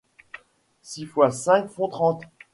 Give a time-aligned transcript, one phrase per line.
[0.81, 2.23] Six fois cinq font trente.